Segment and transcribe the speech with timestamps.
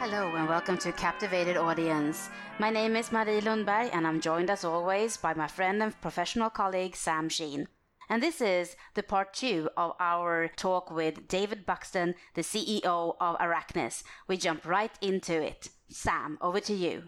[0.00, 2.30] Hello and welcome to Captivated Audience.
[2.58, 6.48] My name is Marie Lundberg and I'm joined as always by my friend and professional
[6.48, 7.68] colleague Sam Sheen.
[8.08, 13.36] And this is the part two of our talk with David Buxton, the CEO of
[13.36, 14.02] Arachnys.
[14.26, 15.68] We jump right into it.
[15.90, 17.02] Sam, over to you.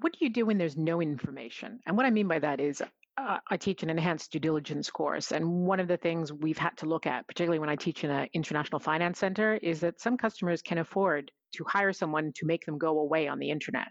[0.00, 1.80] What do you do when there's no information?
[1.86, 2.82] And what I mean by that is
[3.16, 5.32] uh, I teach an enhanced due diligence course.
[5.32, 8.10] And one of the things we've had to look at, particularly when I teach in
[8.10, 12.64] an international finance center, is that some customers can afford to hire someone to make
[12.64, 13.88] them go away on the internet.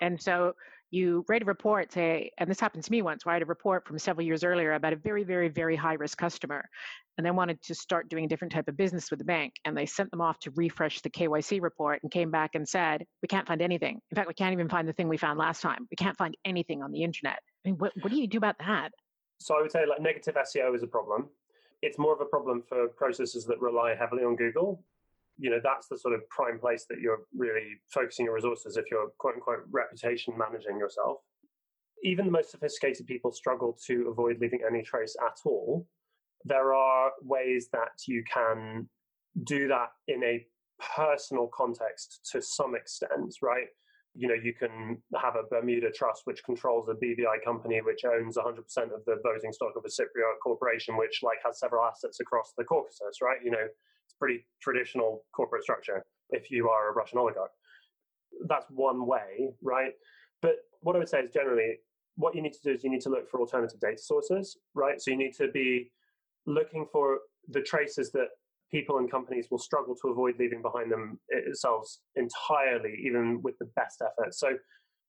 [0.00, 0.52] And so
[0.90, 3.46] you write a report, say, and this happened to me once, where I had a
[3.46, 6.64] report from several years earlier about a very, very, very high risk customer.
[7.18, 9.54] And they wanted to start doing a different type of business with the bank.
[9.64, 13.04] And they sent them off to refresh the KYC report and came back and said,
[13.22, 14.00] We can't find anything.
[14.10, 15.86] In fact, we can't even find the thing we found last time.
[15.90, 17.38] We can't find anything on the internet.
[17.64, 18.90] I mean, what, what do you do about that?
[19.38, 21.28] So I would say like negative SEO is a problem.
[21.82, 24.82] It's more of a problem for processes that rely heavily on Google
[25.38, 28.86] you know that's the sort of prime place that you're really focusing your resources if
[28.90, 31.18] you're quote unquote reputation managing yourself.
[32.02, 35.86] Even the most sophisticated people struggle to avoid leaving any trace at all.
[36.44, 38.88] There are ways that you can
[39.44, 40.46] do that in a
[40.94, 43.68] personal context to some extent right?
[44.14, 48.36] You know you can have a bermuda trust which controls a bvi company which owns
[48.36, 52.52] 100% of the voting stock of a cypriot corporation which like has several assets across
[52.56, 53.38] the caucasus right?
[53.44, 53.66] You know
[54.18, 57.50] pretty traditional corporate structure if you are a Russian oligarch.
[58.46, 59.92] That's one way, right?
[60.42, 61.76] But what I would say is generally,
[62.16, 65.00] what you need to do is you need to look for alternative data sources, right?
[65.00, 65.90] So you need to be
[66.46, 68.28] looking for the traces that
[68.70, 73.66] people and companies will struggle to avoid leaving behind eh, themselves entirely, even with the
[73.76, 74.34] best effort.
[74.34, 74.54] So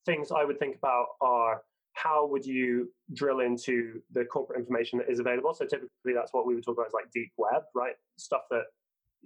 [0.05, 1.61] things I would think about are
[1.93, 5.53] how would you drill into the corporate information that is available?
[5.53, 7.95] So typically that's what we would talk about as like deep web, right?
[8.17, 8.63] Stuff that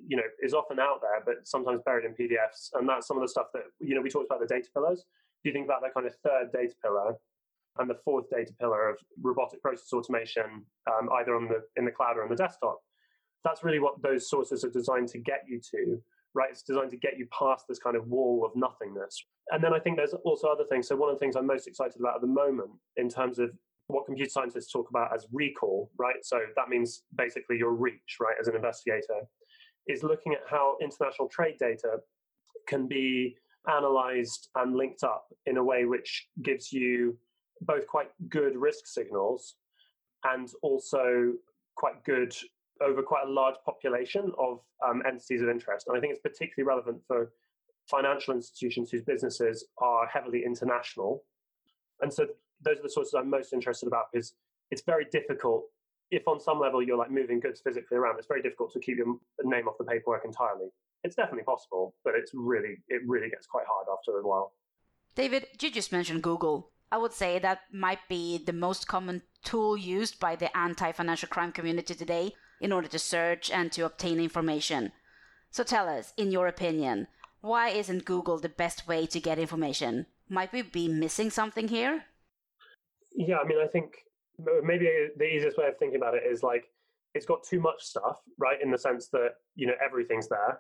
[0.08, 2.70] you know is often out there, but sometimes buried in PDFs.
[2.74, 5.00] And that's some of the stuff that you know we talked about the data pillars.
[5.00, 7.16] If you think about that kind of third data pillar
[7.80, 11.92] and the fourth data pillar of robotic process automation, um, either on the in the
[11.92, 12.80] cloud or on the desktop,
[13.44, 16.02] that's really what those sources are designed to get you to.
[16.34, 19.26] Right, it's designed to get you past this kind of wall of nothingness.
[19.52, 20.88] And then I think there's also other things.
[20.88, 23.52] So one of the things I'm most excited about at the moment in terms of
[23.88, 26.24] what computer scientists talk about as recall, right?
[26.24, 29.28] So that means basically your reach, right, as an investigator
[29.88, 31.98] is looking at how international trade data
[32.68, 33.36] can be
[33.68, 37.18] analyzed and linked up in a way which gives you
[37.62, 39.56] both quite good risk signals
[40.24, 41.34] and also
[41.76, 42.36] quite good
[42.82, 45.88] over quite a large population of um, entities of interest.
[45.88, 47.32] And I think it's particularly relevant for
[47.90, 51.24] financial institutions whose businesses are heavily international.
[52.02, 52.28] And so
[52.64, 54.34] those are the sources I'm most interested about because
[54.72, 55.66] it's very difficult
[56.12, 58.98] if on some level you're like moving goods physically around, it's very difficult to keep
[58.98, 60.68] your name off the paperwork entirely.
[61.04, 64.54] It's definitely possible, but it's really it really gets quite hard after a while.
[65.16, 66.70] David, you just mentioned Google.
[66.92, 71.54] I would say that might be the most common tool used by the anti-financial crime
[71.54, 74.92] community today in order to search and to obtain information.
[75.50, 77.08] So tell us, in your opinion,
[77.40, 80.06] why isn't Google the best way to get information?
[80.30, 82.06] Might we be missing something here?
[83.16, 84.06] Yeah, I mean, I think
[84.64, 86.66] maybe the easiest way of thinking about it is like
[87.14, 88.62] it's got too much stuff, right?
[88.62, 90.60] In the sense that you know everything's there.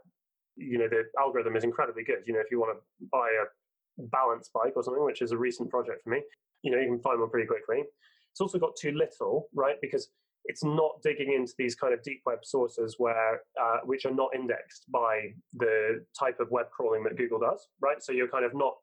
[0.57, 2.23] You know the algorithm is incredibly good.
[2.25, 5.37] You know if you want to buy a balance bike or something, which is a
[5.37, 6.21] recent project for me,
[6.63, 7.83] you know you can find one pretty quickly.
[8.31, 9.75] It's also got too little, right?
[9.81, 10.09] Because
[10.45, 14.29] it's not digging into these kind of deep web sources where uh, which are not
[14.33, 18.01] indexed by the type of web crawling that Google does, right?
[18.01, 18.73] So you're kind of not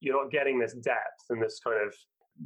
[0.00, 1.94] you're not getting this depth and this kind of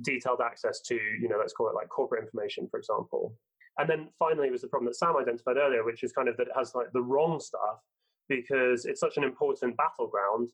[0.00, 3.34] detailed access to, you know, let's call it like corporate information, for example.
[3.78, 6.48] And then finally was the problem that Sam identified earlier, which is kind of that
[6.48, 7.80] it has like the wrong stuff
[8.28, 10.50] because it's such an important battleground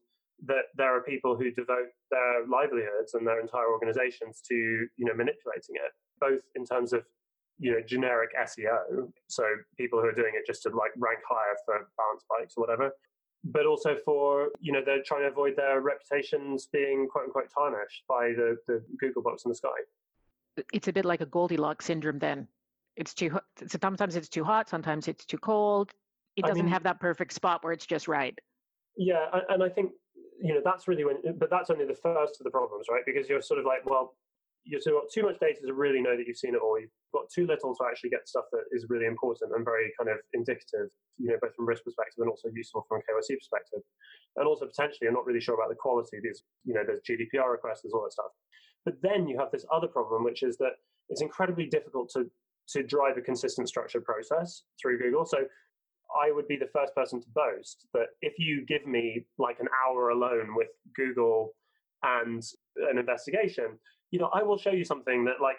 [0.46, 5.14] that there are people who devote their livelihoods and their entire organizations to, you know,
[5.14, 7.02] manipulating it, both in terms of
[7.58, 9.42] you know generic SEO, so
[9.76, 12.92] people who are doing it just to like rank higher for balance bikes or whatever,
[13.44, 18.02] but also for you know they're trying to avoid their reputations being quote unquote tarnished
[18.08, 19.68] by the the Google box in the sky.
[20.72, 22.18] It's a bit like a Goldilocks syndrome.
[22.18, 22.48] Then
[22.96, 23.44] it's too hot.
[23.80, 25.92] sometimes it's too hot, sometimes it's too cold.
[26.36, 28.36] It doesn't I mean, have that perfect spot where it's just right.
[28.96, 29.92] Yeah, and I think
[30.42, 33.02] you know that's really when, but that's only the first of the problems, right?
[33.06, 34.14] Because you're sort of like, well,
[34.68, 36.78] you've got too much data to really know that you've seen it all.
[36.78, 40.12] You've got too little to actually get stuff that is really important and very kind
[40.12, 43.80] of indicative, you know, both from risk perspective and also useful from a KYC perspective.
[44.36, 46.20] And also potentially, you're not really sure about the quality.
[46.22, 48.30] These, you know, there's GDPR requests, there's all that stuff.
[48.84, 50.76] But then you have this other problem, which is that
[51.08, 52.28] it's incredibly difficult to
[52.68, 55.24] to drive a consistent structured process through Google.
[55.24, 55.38] So
[56.22, 59.68] I would be the first person to boast that if you give me like an
[59.84, 61.54] hour alone with Google
[62.02, 62.42] and
[62.90, 63.78] an investigation,
[64.10, 65.56] you know, I will show you something that like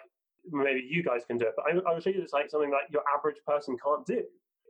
[0.50, 2.70] maybe you guys can do it, but I, I will show you it's like something
[2.70, 4.22] that your average person can't do.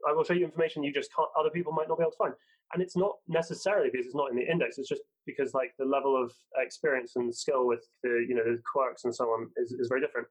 [0.08, 2.16] I will show you information you just can't, other people might not be able to
[2.16, 2.34] find.
[2.72, 4.78] And it's not necessarily because it's not in the index.
[4.78, 8.60] It's just because like the level of experience and skill with the, you know, the
[8.72, 10.28] quirks and so on is, is very different.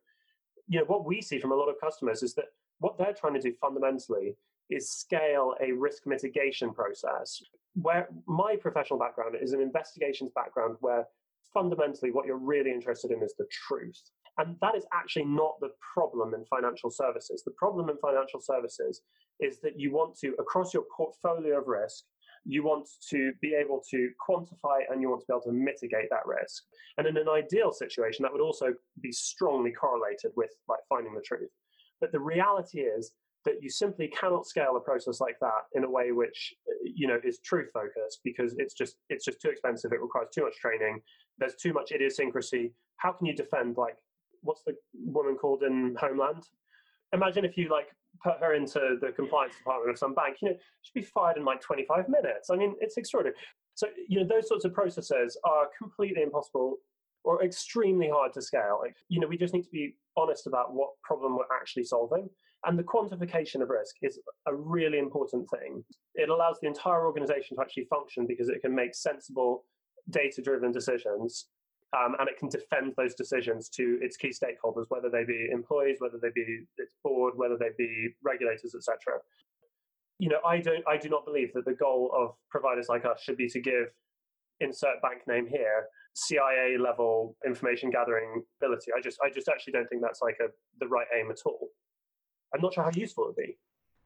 [0.67, 2.45] You know, what we see from a lot of customers is that
[2.79, 4.35] what they're trying to do fundamentally
[4.69, 7.41] is scale a risk mitigation process.
[7.73, 11.05] Where my professional background is an investigations background where
[11.53, 14.01] fundamentally what you're really interested in is the truth.
[14.37, 17.43] And that is actually not the problem in financial services.
[17.45, 19.01] The problem in financial services
[19.39, 22.05] is that you want to, across your portfolio of risk,
[22.45, 26.09] you want to be able to quantify and you want to be able to mitigate
[26.09, 26.63] that risk.
[26.97, 28.67] And in an ideal situation, that would also
[29.01, 31.49] be strongly correlated with like finding the truth.
[31.99, 33.11] But the reality is
[33.61, 37.19] you simply cannot scale a process like that in a way which eh, you know
[37.23, 41.01] is truth focused because it's just it's just too expensive it requires too much training
[41.39, 42.73] there's too much idiosyncrasy.
[42.97, 43.95] How can you defend like
[44.41, 46.43] what's the woman called in homeland?
[47.13, 47.87] Imagine if you like
[48.23, 51.45] put her into the compliance department of some bank you know she'd be fired in
[51.45, 52.49] like 25 minutes.
[52.49, 53.37] I mean it's extraordinary.
[53.75, 56.77] So you know those sorts of processes are completely impossible
[57.23, 58.79] or extremely hard to scale.
[58.81, 62.29] Like you know we just need to be honest about what problem we're actually solving
[62.65, 65.83] and the quantification of risk is a really important thing.
[66.15, 69.63] It allows the entire organization to actually function because it can make sensible,
[70.09, 71.47] data driven decisions.
[71.97, 75.95] Um, and it can defend those decisions to its key stakeholders, whether they be employees,
[75.99, 79.19] whether they be its board, whether they be regulators, etc.
[80.19, 83.23] You know, I don't, I do not believe that the goal of providers like us
[83.23, 83.87] should be to give
[84.59, 88.91] insert bank name here CIA level information gathering ability.
[88.95, 91.69] I just, I just actually don't think that's like a the right aim at all.
[92.53, 93.57] I'm not sure how useful it would be.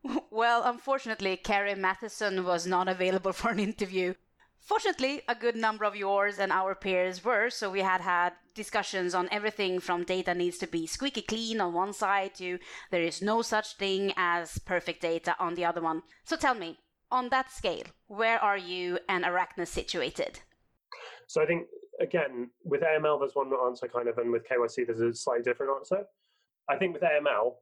[0.31, 4.15] Well, unfortunately, Carrie Mathison was not available for an interview.
[4.59, 9.13] Fortunately, a good number of yours and our peers were, so we had had discussions
[9.13, 12.59] on everything from data needs to be squeaky clean on one side to
[12.89, 16.01] there is no such thing as perfect data on the other one.
[16.23, 16.79] So tell me,
[17.11, 20.39] on that scale, where are you and Arachnys situated?
[21.27, 21.67] So I think,
[21.99, 25.73] again, with AML, there's one answer kind of, and with KYC, there's a slightly different
[25.75, 26.05] answer.
[26.69, 27.55] I think with AML,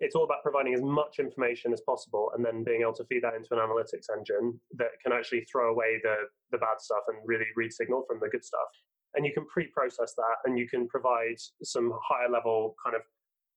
[0.00, 3.22] it's all about providing as much information as possible and then being able to feed
[3.22, 6.16] that into an analytics engine that can actually throw away the,
[6.50, 8.68] the bad stuff and really read signal from the good stuff.
[9.14, 13.02] And you can pre process that and you can provide some higher level kind of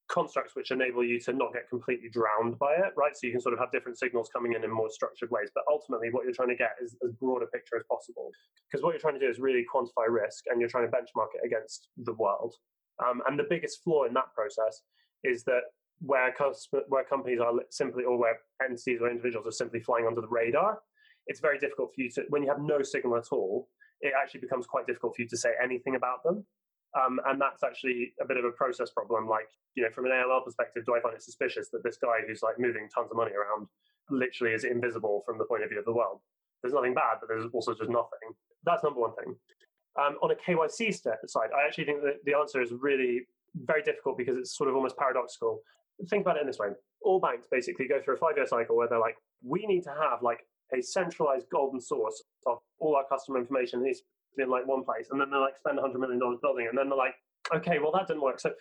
[0.09, 3.15] constructs which enable you to not get completely drowned by it, right?
[3.15, 5.49] So you can sort of have different signals coming in in more structured ways.
[5.55, 8.29] But ultimately, what you're trying to get is as broad a picture as possible.
[8.69, 11.31] Because what you're trying to do is really quantify risk and you're trying to benchmark
[11.35, 12.53] it against the world.
[12.99, 14.81] Um, and the biggest flaw in that process
[15.23, 15.63] is that
[15.99, 16.33] where
[16.87, 20.79] where companies are simply or where entities or individuals are simply flying under the radar,
[21.27, 23.69] it's very difficult for you to when you have no signal at all.
[24.01, 26.45] It actually becomes quite difficult for you to say anything about them.
[26.93, 29.27] Um, and that's actually a bit of a process problem.
[29.27, 32.19] Like, you know, from an AML perspective, do I find it suspicious that this guy
[32.27, 33.67] who's like moving tons of money around
[34.11, 36.19] literally is invisible from the point of view of the world?
[36.61, 38.35] There's nothing bad, but there's also just nothing.
[38.63, 39.35] That's number one thing.
[39.99, 43.21] Um, on a KYC side, I actually think that the answer is really
[43.55, 45.61] very difficult because it's sort of almost paradoxical
[46.09, 46.69] think about it in this way.
[47.01, 49.89] All banks basically go through a five year cycle where they're like we need to
[49.89, 54.03] have like a centralized golden source of all our customer information is
[54.37, 56.77] in like one place and then they're like spend 100 million dollars building it and
[56.77, 57.13] then they're like
[57.53, 58.39] okay well that didn't work.
[58.39, 58.51] So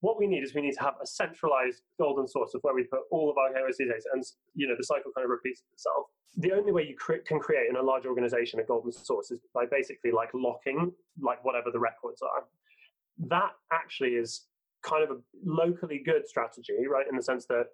[0.00, 2.84] what we need is we need to have a centralized golden source of where we
[2.84, 4.22] put all of our KYC data and
[4.54, 6.06] you know the cycle kind of repeats itself.
[6.36, 9.40] The only way you cre- can create in a large organization a golden source is
[9.54, 12.44] by basically like locking like whatever the records are.
[13.28, 14.46] That actually is
[14.86, 17.06] kind of a locally good strategy, right?
[17.10, 17.66] In the sense that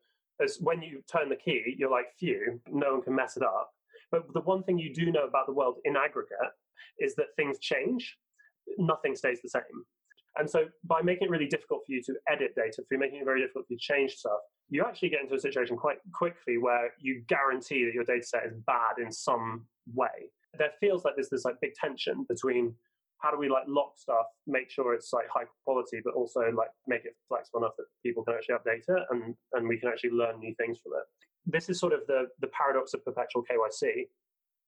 [0.42, 3.71] as when you turn the key, you're like, phew, no one can mess it up.
[4.11, 6.52] But the one thing you do know about the world in aggregate
[6.99, 8.16] is that things change,
[8.78, 9.85] nothing stays the same.
[10.38, 13.25] And so by making it really difficult for you to edit data, for making it
[13.25, 14.40] very difficult to change stuff,
[14.71, 18.47] you actually get into a situation quite quickly where you guarantee that your data set
[18.47, 20.31] is bad in some way.
[20.59, 22.75] There feels like there's this like big tension between
[23.22, 26.70] how do we like lock stuff, make sure it's like high quality, but also like
[26.88, 30.10] make it flexible enough that people can actually update it and, and we can actually
[30.10, 31.04] learn new things from it.
[31.46, 34.08] This is sort of the, the paradox of perpetual KYC.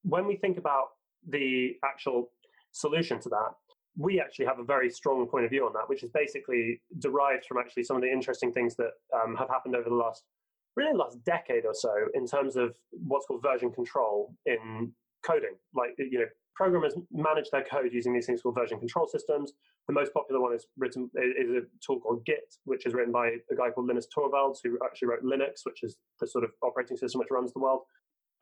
[0.02, 0.90] When we think about
[1.28, 2.30] the actual
[2.70, 3.54] solution to that,
[3.96, 7.46] we actually have a very strong point of view on that, which is basically derived
[7.46, 10.24] from actually some of the interesting things that um, have happened over the last,
[10.76, 14.92] really last decade or so in terms of what's called version control in
[15.24, 15.54] coding.
[15.74, 19.52] Like, you know, programmers manage their code using these things called version control systems.
[19.88, 23.28] The most popular one is written is a tool called Git, which is written by
[23.50, 26.96] a guy called Linus Torvalds, who actually wrote Linux, which is the sort of operating
[26.96, 27.82] system which runs the world.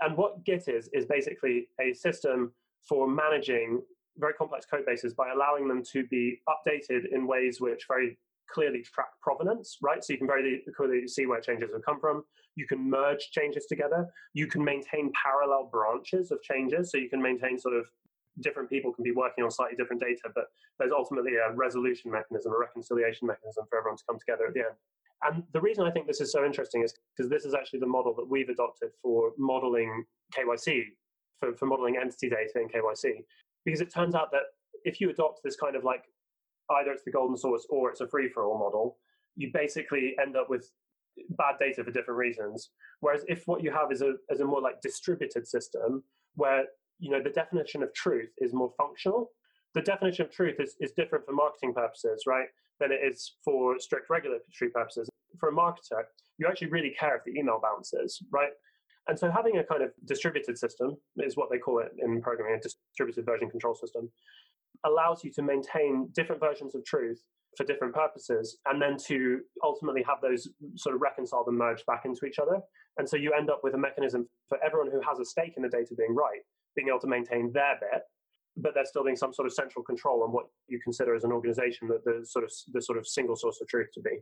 [0.01, 2.53] And what Git is, is basically a system
[2.89, 3.83] for managing
[4.19, 8.19] very complex code bases by allowing them to be updated in ways which very
[8.51, 10.05] clearly track provenance, right?
[10.05, 12.25] So you can very clearly see where changes have come from.
[12.55, 14.07] You can merge changes together.
[14.35, 16.91] You can maintain parallel branches of changes.
[16.91, 17.87] So you can maintain sort of
[18.41, 20.45] different people can be working on slightly different data, but
[20.79, 24.61] there's ultimately a resolution mechanism, a reconciliation mechanism for everyone to come together at the
[24.61, 24.77] end.
[25.25, 27.87] And the reason I think this is so interesting is because this is actually the
[27.87, 30.05] model that we've adopted for modeling
[30.37, 30.85] KYC,
[31.39, 33.25] for, for modeling entity data in KYC.
[33.65, 34.43] Because it turns out that
[34.85, 36.05] if you adopt this kind of like
[36.71, 38.97] either it's the golden source or it's a free for all model,
[39.37, 40.71] you basically end up with
[41.31, 42.71] bad data for different reasons.
[43.01, 46.03] Whereas if what you have is a, is a more like distributed system
[46.35, 46.65] where
[47.03, 49.31] you know the definition of truth is more functional,
[49.75, 52.47] the definition of truth is, is different for marketing purposes, right,
[52.79, 55.09] than it is for strict regulatory purposes.
[55.41, 56.05] For a marketer,
[56.39, 58.53] you actually really care if the email bounces, right?
[59.09, 62.55] And so having a kind of distributed system is what they call it in programming,
[62.55, 64.11] a distributed version control system,
[64.85, 67.21] allows you to maintain different versions of truth
[67.57, 72.05] for different purposes and then to ultimately have those sort of reconciled and merged back
[72.05, 72.61] into each other.
[72.97, 75.63] And so you end up with a mechanism for everyone who has a stake in
[75.63, 76.41] the data being right,
[76.75, 78.03] being able to maintain their bit,
[78.57, 81.33] but there still being some sort of central control on what you consider as an
[81.33, 84.19] organization that the sort of the sort of single source of truth to be.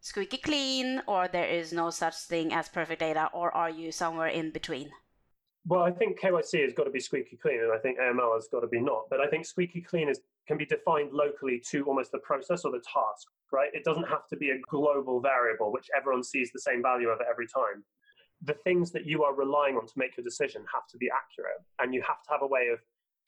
[0.00, 4.28] Squeaky clean, or there is no such thing as perfect data, or are you somewhere
[4.28, 4.90] in between?
[5.66, 8.48] Well, I think KYC has got to be squeaky clean, and I think AML has
[8.50, 9.04] got to be not.
[9.10, 12.72] But I think squeaky clean is can be defined locally to almost the process or
[12.72, 13.68] the task, right?
[13.72, 17.18] It doesn't have to be a global variable which everyone sees the same value of
[17.30, 17.84] every time.
[18.42, 21.60] The things that you are relying on to make your decision have to be accurate,
[21.78, 22.78] and you have to have a way of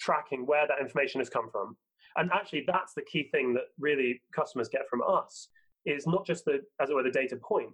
[0.00, 1.76] tracking where that information has come from.
[2.16, 5.48] And actually, that's the key thing that really customers get from us
[5.84, 7.70] is not just the, as it were, the data point,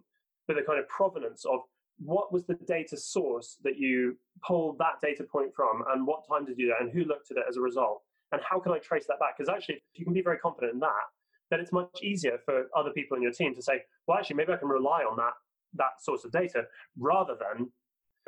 [0.47, 1.61] but the kind of provenance of
[1.99, 4.17] what was the data source that you
[4.47, 7.31] pulled that data point from and what time did you do that and who looked
[7.31, 8.03] at it as a result
[8.33, 10.73] and how can i trace that back because actually if you can be very confident
[10.73, 11.07] in that
[11.51, 14.53] then it's much easier for other people in your team to say well actually maybe
[14.53, 15.33] i can rely on that
[15.75, 16.65] that source of data
[16.99, 17.71] rather than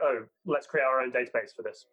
[0.02, 1.86] oh let's create our own database for this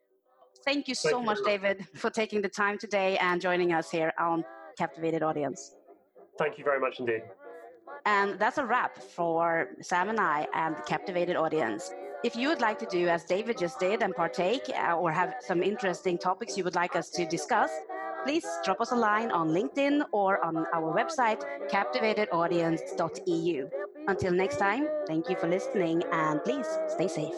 [0.65, 1.45] thank you so thank much you.
[1.45, 4.43] david for taking the time today and joining us here on
[4.77, 5.75] captivated audience
[6.37, 7.21] thank you very much indeed
[8.07, 11.91] and that's a wrap for Sam and I and the captivated audience.
[12.23, 15.35] If you would like to do as David just did and partake uh, or have
[15.41, 17.69] some interesting topics you would like us to discuss,
[18.23, 23.69] please drop us a line on LinkedIn or on our website, captivatedaudience.eu.
[24.07, 27.35] Until next time, thank you for listening and please stay safe.